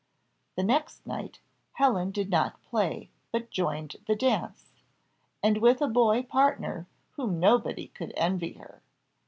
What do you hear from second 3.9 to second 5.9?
the dance, and with a